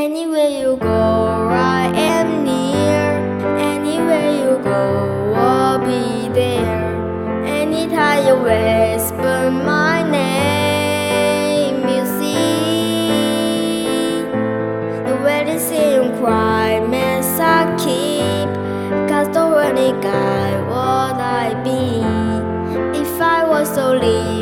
Anywhere 0.00 0.48
you 0.48 0.78
go, 0.78 1.48
I 1.50 1.92
am 1.94 2.42
near. 2.42 3.04
Anywhere 3.58 4.30
you 4.32 4.58
go, 4.64 5.34
I'll 5.36 5.78
be 5.78 6.26
there. 6.32 7.44
Anytime 7.44 8.26
you 8.26 8.36
whisper 8.36 9.50
my 9.50 10.02
name, 10.02 11.80
you 11.86 12.02
see 12.16 13.12
the 15.04 15.14
they 15.44 15.58
say 15.58 15.98
cry, 16.18 16.80
mess 16.88 17.38
I 17.38 17.66
keep. 17.76 18.48
Cause 19.06 19.28
the 19.34 19.42
only 19.42 19.92
guy 20.00 20.50
would 20.70 21.20
I 21.42 21.52
be 21.62 22.00
if 22.98 23.20
I 23.20 23.46
was 23.46 23.76
only 23.76 24.20
when 24.24 24.39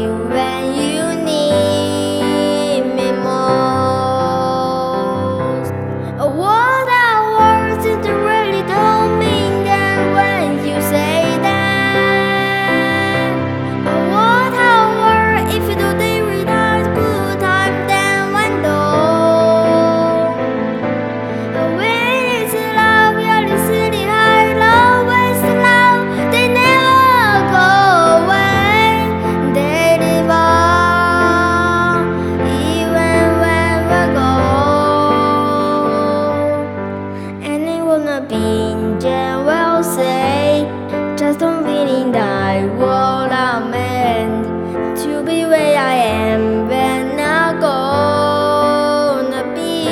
meaning 41.98 42.12
that 42.12 42.62
what 42.77 43.32
meant 43.70 44.96
to 44.98 45.22
be 45.24 45.44
where 45.44 45.78
I 45.78 45.94
am 45.94 46.68
when 46.68 47.18
I'm 47.18 47.60
gonna 47.60 49.42
be. 49.55 49.84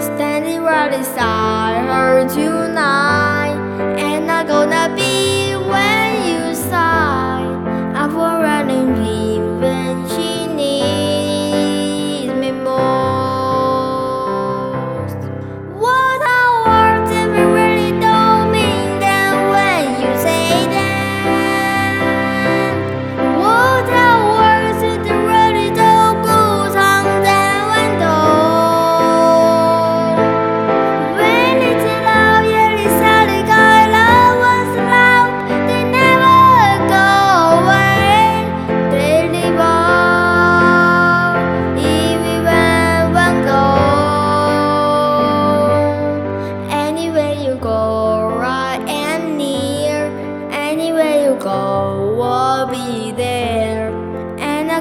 Standing 0.00 0.62
right 0.62 0.90
beside 0.90 1.84
her 1.86 2.28
tonight, 2.28 3.17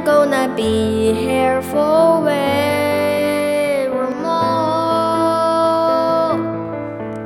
gonna 0.07 0.47
be 0.55 1.11
here 1.11 1.61
forevermore. 1.63 2.31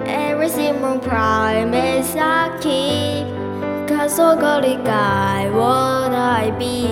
Every 0.07 0.49
single 0.49 0.97
promise 0.97 2.15
I 2.15 2.49
keep. 2.59 3.27
Cause 3.87 4.15
so 4.15 4.35
golly 4.35 4.77
guy 4.83 5.47
would 5.53 6.13
I 6.41 6.49
be 6.57 6.87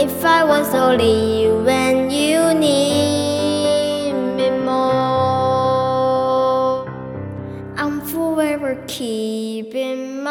if 0.00 0.24
I 0.24 0.44
was 0.44 0.72
only 0.72 1.42
you 1.42 1.64
when 1.64 2.08
you 2.08 2.54
need 2.54 4.12
me 4.36 4.50
more. 4.64 5.66
I'm 7.76 8.00
forever 8.02 8.76
keeping 8.86 10.22